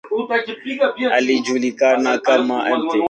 Alijulikana 1.11 2.17
kama 2.17 2.77
""Mt. 2.77 2.91